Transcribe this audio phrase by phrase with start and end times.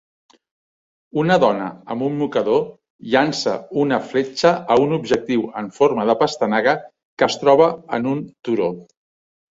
[1.23, 1.65] Una dona
[1.95, 2.63] amb un mocador
[3.15, 3.53] llança
[3.83, 8.73] una fletxa a un objectiu en forma de pastanaga que es troba en un turó.